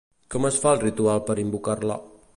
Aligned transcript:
Com 0.35 0.47
es 0.49 0.57
fa 0.63 0.71
el 0.77 0.81
ritual 0.85 1.23
per 1.31 1.37
invocar-la? 1.45 2.03